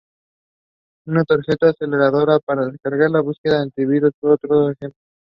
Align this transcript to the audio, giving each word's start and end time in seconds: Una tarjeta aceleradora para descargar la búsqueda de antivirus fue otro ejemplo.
Una 1.05 1.23
tarjeta 1.25 1.69
aceleradora 1.69 2.39
para 2.39 2.65
descargar 2.65 3.11
la 3.11 3.21
búsqueda 3.21 3.57
de 3.57 3.61
antivirus 3.65 4.13
fue 4.19 4.31
otro 4.31 4.71
ejemplo. 4.71 4.97